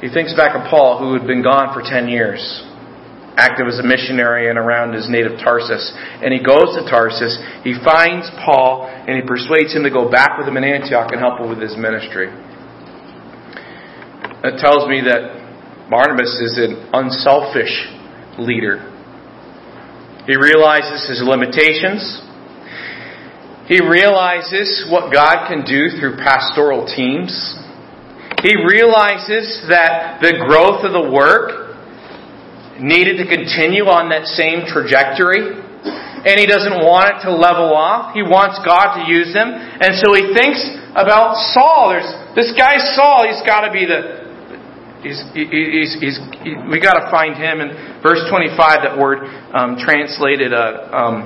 [0.00, 2.40] he thinks back of Paul, who had been gone for 10 years.
[3.40, 5.92] active as a missionary and around his native Tarsus.
[6.20, 10.36] And he goes to Tarsus, he finds Paul, and he persuades him to go back
[10.36, 12.28] with him in Antioch and help him with his ministry.
[14.44, 15.40] It tells me that
[15.88, 17.72] Barnabas is an unselfish
[18.38, 18.84] leader.
[20.28, 22.22] He realizes his limitations.
[23.70, 27.30] He realizes what God can do through pastoral teams.
[28.42, 31.78] He realizes that the growth of the work
[32.82, 35.54] needed to continue on that same trajectory.
[35.54, 38.10] And he doesn't want it to level off.
[38.10, 39.54] He wants God to use him.
[39.54, 40.58] And so he thinks
[40.98, 41.94] about Saul.
[41.94, 43.22] There's this guy Saul.
[43.30, 44.18] He's got to be the.
[44.98, 47.62] He's, he's, he's, he, we got to find him.
[47.62, 51.16] In verse 25, that word um, translated uh, um,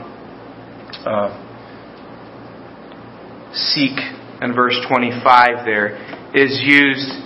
[1.09, 1.45] uh,
[3.55, 3.97] seek
[4.43, 5.97] in verse 25 there
[6.35, 7.25] is used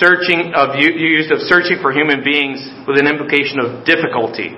[0.00, 4.56] searching of used of searching for human beings with an implication of difficulty.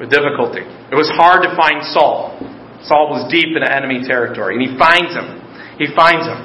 [0.00, 0.66] With difficulty.
[0.90, 2.34] It was hard to find Saul.
[2.82, 5.38] Saul was deep in enemy territory, and he finds him.
[5.78, 6.40] He finds him.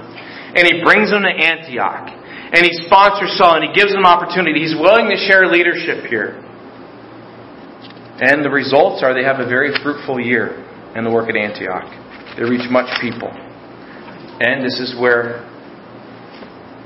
[0.54, 2.14] And he brings him to Antioch.
[2.54, 4.64] And he sponsors Saul and he gives him opportunity.
[4.64, 6.40] He's willing to share leadership here.
[8.24, 10.56] And the results are they have a very fruitful year
[10.96, 11.92] in the work at Antioch.
[12.38, 13.30] They reach much people.
[14.40, 15.42] And this is where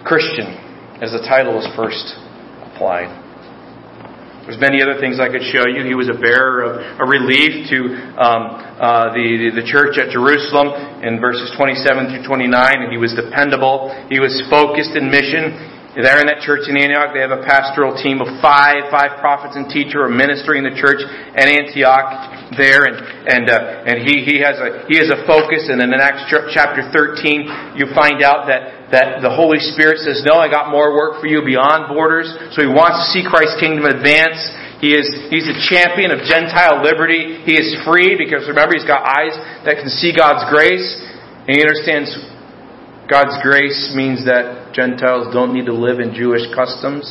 [0.06, 0.56] Christian
[1.04, 2.16] as the title was first
[2.64, 3.12] applied.
[4.48, 5.86] There's many other things I could show you.
[5.86, 7.78] He was a bearer of a relief to
[8.18, 8.42] um,
[8.82, 10.74] uh, the, the church at Jerusalem
[11.06, 13.94] in verses 27 through 29, and he was dependable.
[14.10, 15.54] He was focused in mission.
[15.92, 19.60] There in that church in Antioch, they have a pastoral team of five, five prophets
[19.60, 21.04] and teacher are ministering the church
[21.36, 22.96] at Antioch there, and
[23.28, 25.68] and uh, and he he has a he has a focus.
[25.68, 30.24] And in the next chapter 13, you find out that that the Holy Spirit says,
[30.24, 33.60] "No, I got more work for you beyond borders." So he wants to see Christ's
[33.60, 34.40] kingdom advance.
[34.80, 37.44] He is he's a champion of Gentile liberty.
[37.44, 39.36] He is free because remember he's got eyes
[39.68, 40.88] that can see God's grace,
[41.48, 42.16] and he understands
[43.12, 47.06] God's grace means that Gentiles don't need to live in Jewish customs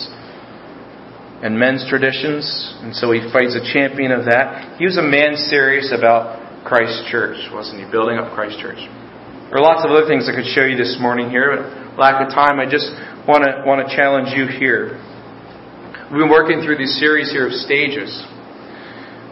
[1.43, 2.45] and men's traditions,
[2.85, 4.77] and so he fights a champion of that.
[4.79, 7.91] He was a man serious about Christ Church, wasn't he?
[7.91, 8.77] Building up Christ Church.
[8.77, 12.21] There are lots of other things I could show you this morning here, but lack
[12.21, 12.93] of time, I just
[13.27, 15.01] want to want to challenge you here.
[16.13, 18.13] We've been working through this series here of stages,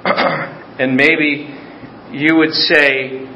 [0.04, 1.52] and maybe
[2.10, 3.27] you would say,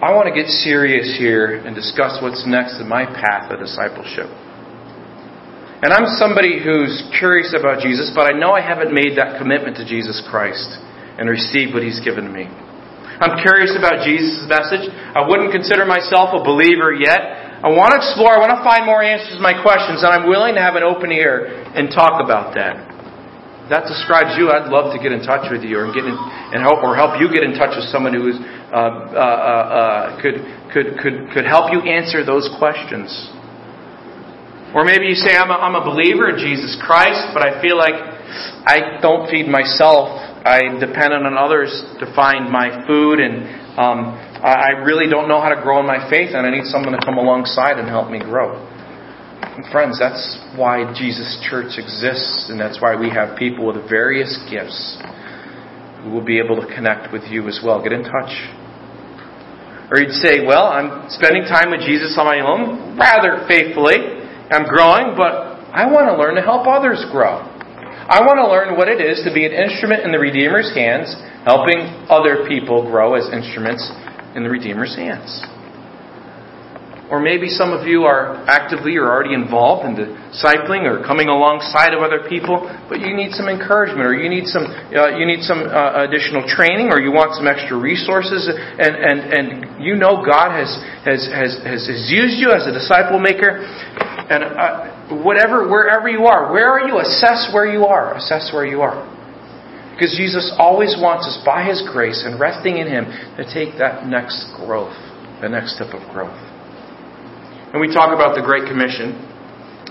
[0.00, 4.32] I want to get serious here and discuss what's next in my path of discipleship.
[5.84, 9.76] And I'm somebody who's curious about Jesus, but I know I haven't made that commitment
[9.76, 10.80] to Jesus Christ
[11.20, 12.48] and received what He's given me.
[13.20, 14.88] I'm curious about Jesus' message.
[14.88, 17.60] I wouldn't consider myself a believer yet.
[17.60, 20.24] I want to explore, I want to find more answers to my questions, and I'm
[20.24, 21.44] willing to have an open ear
[21.76, 22.89] and talk about that
[23.70, 26.58] that describes you, I'd love to get in touch with you or get in, and
[26.58, 28.38] help or help you get in touch with someone who is,
[28.74, 30.42] uh, uh, uh, could
[30.74, 33.08] could could could help you answer those questions.
[34.74, 37.74] Or maybe you say, I'm a, I'm a believer in Jesus Christ, but I feel
[37.74, 40.14] like I don't feed myself.
[40.46, 45.50] I depend on others to find my food, and um, I really don't know how
[45.50, 48.20] to grow in my faith, and I need someone to come alongside and help me
[48.20, 48.69] grow.
[49.68, 54.96] Friends, that's why Jesus Church exists, and that's why we have people with various gifts
[56.02, 57.82] who will be able to connect with you as well.
[57.82, 58.32] Get in touch.
[59.90, 64.22] Or you'd say, Well, I'm spending time with Jesus on my own, rather faithfully.
[64.50, 67.42] I'm growing, but I want to learn to help others grow.
[68.10, 71.14] I want to learn what it is to be an instrument in the Redeemer's hands,
[71.46, 73.86] helping other people grow as instruments
[74.34, 75.30] in the Redeemer's hands.
[77.10, 81.90] Or maybe some of you are actively or already involved in discipling or coming alongside
[81.90, 84.62] of other people, but you need some encouragement or you need some,
[84.94, 89.18] uh, you need some uh, additional training or you want some extra resources and, and,
[89.26, 90.70] and you know God has,
[91.02, 93.58] has, has, has, used you as a disciple maker.
[94.30, 97.02] And uh, whatever, wherever you are, where are you?
[97.02, 98.14] Assess where you are.
[98.14, 99.02] Assess where you are.
[99.98, 104.06] Because Jesus always wants us, by His grace and resting in Him, to take that
[104.06, 104.94] next growth,
[105.42, 106.49] the next step of growth.
[107.70, 109.14] And we talk about the Great Commission.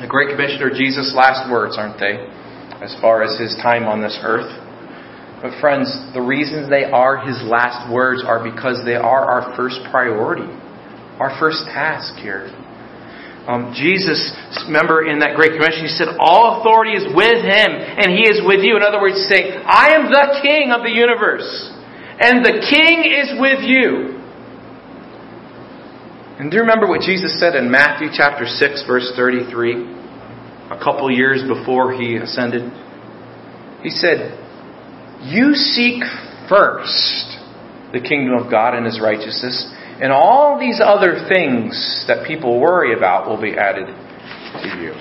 [0.03, 2.27] The Great Commission are Jesus' last words, aren't they?
[2.83, 4.51] As far as his time on this earth.
[5.39, 9.79] But friends, the reasons they are his last words are because they are our first
[9.95, 10.51] priority,
[11.23, 12.51] our first task here.
[13.47, 14.19] Um, Jesus,
[14.67, 18.43] remember in that Great Commission, he said, All authority is with him, and he is
[18.43, 18.75] with you.
[18.75, 21.47] In other words, saying, I am the king of the universe,
[22.19, 24.18] and the king is with you.
[26.39, 29.73] And do you remember what Jesus said in Matthew chapter 6, verse 33?
[30.71, 32.71] A couple years before he ascended.
[33.83, 34.39] He said,
[35.21, 36.01] You seek
[36.47, 37.35] first
[37.91, 39.67] the kingdom of God and his righteousness,
[40.01, 44.93] and all these other things that people worry about will be added to you.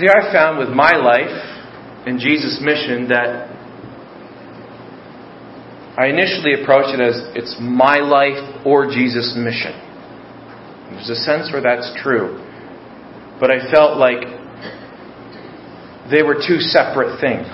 [0.00, 1.28] See, I found with my life
[2.06, 3.55] and Jesus' mission that
[5.96, 9.72] I initially approached it as it's my life or Jesus' mission.
[10.92, 12.36] There's a sense where that's true.
[13.40, 14.20] But I felt like
[16.10, 17.48] they were two separate things.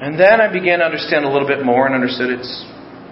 [0.00, 2.64] And then I began to understand a little bit more and understood it's,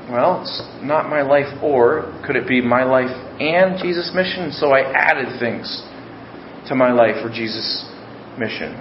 [0.09, 4.53] well, it's not my life or, could it be my life and Jesus' mission?
[4.53, 5.67] So I added things
[6.69, 7.85] to my life for Jesus'
[8.39, 8.79] mission.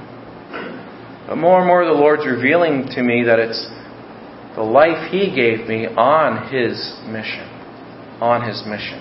[1.27, 3.67] But more and more the Lord's revealing to me that it's
[4.57, 6.73] the life He gave me on His
[7.05, 7.45] mission.
[8.17, 8.97] On His mission.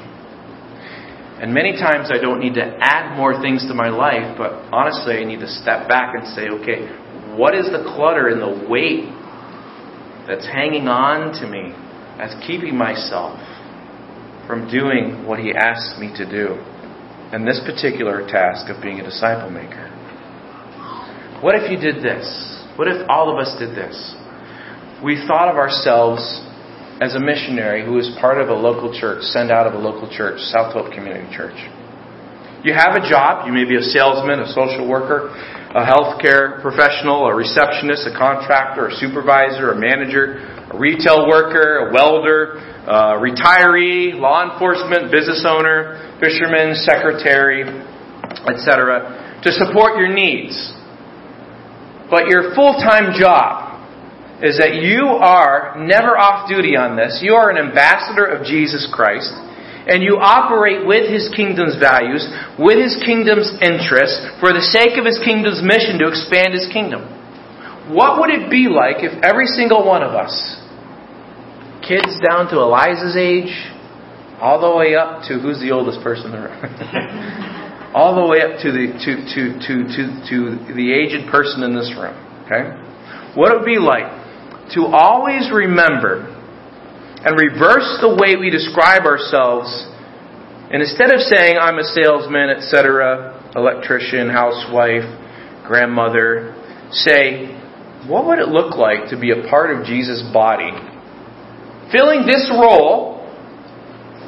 [1.40, 5.16] And many times I don't need to add more things to my life, but honestly,
[5.16, 6.84] I need to step back and say, okay,
[7.40, 9.08] what is the clutter and the weight
[10.28, 11.72] that's hanging on to me
[12.20, 13.40] that's keeping myself
[14.46, 16.60] from doing what He asks me to do?
[17.32, 19.88] And this particular task of being a disciple maker.
[21.40, 22.28] What if you did this?
[22.76, 23.96] What if all of us did this?
[25.04, 26.24] We thought of ourselves
[27.04, 30.08] as a missionary who is part of a local church, sent out of a local
[30.08, 31.56] church, South Hope Community Church.
[32.64, 33.44] You have a job.
[33.44, 35.28] You may be a salesman, a social worker,
[35.76, 40.40] a healthcare professional, a receptionist, a contractor, a supervisor, a manager,
[40.72, 42.56] a retail worker, a welder,
[42.88, 47.68] a retiree, law enforcement, business owner, fisherman, secretary,
[48.48, 50.56] etc., to support your needs.
[52.08, 53.65] But your full-time job
[54.44, 57.24] is that you are never off duty on this.
[57.24, 59.32] You are an ambassador of Jesus Christ,
[59.88, 62.20] and you operate with His kingdom's values,
[62.60, 67.08] with His kingdom's interests, for the sake of His kingdom's mission to expand His kingdom.
[67.88, 70.34] What would it be like if every single one of us,
[71.80, 73.54] kids down to Eliza's age,
[74.36, 76.60] all the way up to who's the oldest person in the room?
[77.96, 80.38] all the way up to the to, to, to, to, to
[80.76, 82.12] the aged person in this room.
[82.44, 82.76] Okay?
[83.32, 84.25] What would it would be like
[84.74, 86.32] to always remember
[87.22, 89.68] and reverse the way we describe ourselves.
[90.70, 95.06] And instead of saying, I'm a salesman, etc., electrician, housewife,
[95.66, 96.54] grandmother,
[96.90, 97.54] say,
[98.06, 100.70] what would it look like to be a part of Jesus' body?
[101.90, 103.16] Filling this role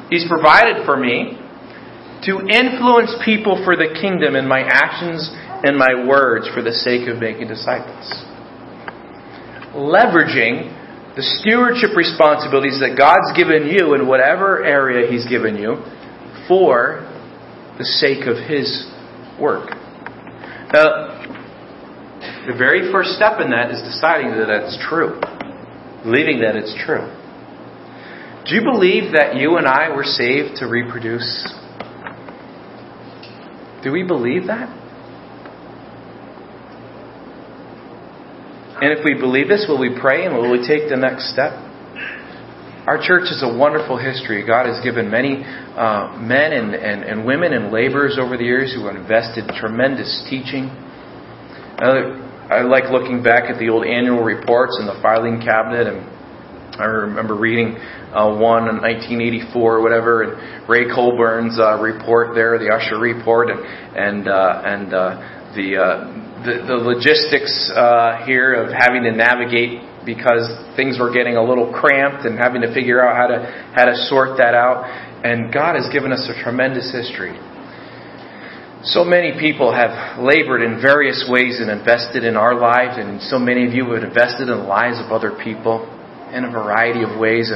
[0.09, 1.37] He's provided for me
[2.25, 5.29] to influence people for the kingdom in my actions
[5.63, 8.25] and my words for the sake of making disciples
[9.73, 10.75] leveraging
[11.15, 15.83] the stewardship responsibilities that God's given you in whatever area He's given you
[16.47, 17.05] for
[17.77, 18.87] the sake of His
[19.39, 19.69] work.
[20.71, 21.17] Now,
[22.47, 25.19] the very first step in that is deciding that that's true,
[26.03, 27.05] believing that it's true.
[28.45, 31.27] Do you believe that you and I were saved to reproduce?
[33.83, 34.78] Do we believe that?
[38.81, 41.51] And if we believe this, will we pray and will we take the next step?
[42.87, 44.47] Our church has a wonderful history.
[44.47, 48.73] God has given many uh, men and, and, and, women and laborers over the years
[48.73, 50.71] who have invested tremendous teaching.
[51.77, 56.01] Uh, I like looking back at the old annual reports in the filing cabinet, and
[56.79, 57.75] I remember reading
[58.15, 63.51] uh, one in 1984 or whatever, and Ray Colburn's uh, report there, the Usher report,
[63.51, 65.77] and and uh, and uh, the
[66.45, 71.71] the, the logistics uh, here of having to navigate because things were getting a little
[71.71, 73.37] cramped and having to figure out how to
[73.75, 74.87] how to sort that out.
[75.23, 77.35] And God has given us a tremendous history.
[78.83, 83.37] So many people have labored in various ways and invested in our lives, and so
[83.37, 85.83] many of you have invested in the lives of other people
[86.31, 87.51] in a variety of ways.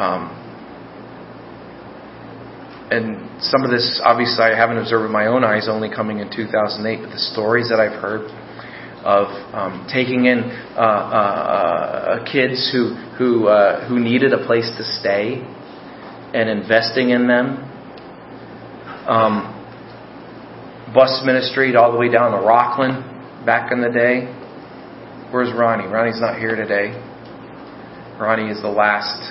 [0.00, 0.39] Um,
[2.90, 6.28] and some of this, obviously, I haven't observed with my own eyes, only coming in
[6.28, 8.26] 2008, but the stories that I've heard
[9.04, 10.40] of um, taking in
[10.74, 15.40] uh, uh, uh, kids who who uh, who needed a place to stay
[16.34, 17.64] and investing in them.
[19.06, 19.56] Um,
[20.92, 24.26] bus ministry all the way down to Rockland back in the day.
[25.32, 25.86] Where's Ronnie?
[25.86, 26.90] Ronnie's not here today.
[28.20, 29.22] Ronnie is the last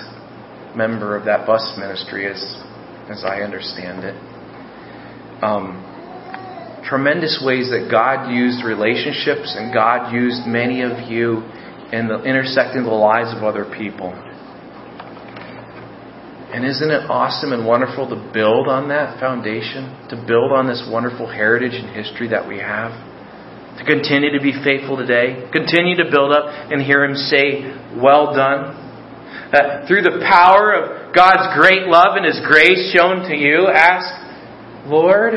[0.74, 2.40] member of that bus ministry, as
[3.10, 4.14] as I understand it.
[5.42, 11.42] Um, tremendous ways that God used relationships and God used many of you
[11.92, 14.14] in the intersecting the lives of other people.
[16.52, 20.86] And isn't it awesome and wonderful to build on that foundation, to build on this
[20.90, 23.10] wonderful heritage and history that we have?
[23.80, 27.64] to continue to be faithful today, continue to build up and hear Him say,
[27.96, 28.76] Well done.
[29.52, 34.06] Uh, through the power of God's great love and His grace shown to you, ask,
[34.86, 35.34] Lord,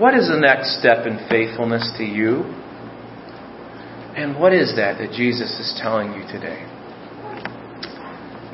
[0.00, 2.48] what is the next step in faithfulness to you?
[4.16, 6.64] And what is that that Jesus is telling you today?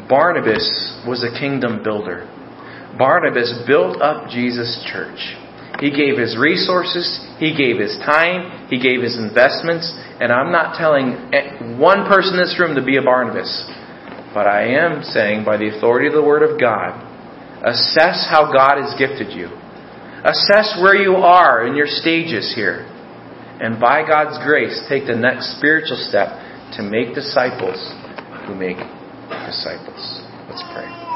[0.09, 0.67] Barnabas
[1.07, 2.27] was a kingdom builder.
[2.99, 5.19] Barnabas built up Jesus' church.
[5.79, 7.07] He gave his resources,
[7.39, 9.87] he gave his time, he gave his investments,
[10.19, 11.15] and I'm not telling
[11.79, 13.47] one person in this room to be a Barnabas,
[14.35, 16.97] but I am saying by the authority of the Word of God,
[17.65, 19.49] assess how God has gifted you.
[20.25, 22.87] Assess where you are in your stages here.
[23.61, 26.29] And by God's grace, take the next spiritual step
[26.77, 27.79] to make disciples
[28.47, 28.79] who make
[29.47, 30.23] disciples.
[30.49, 31.08] Let's pray.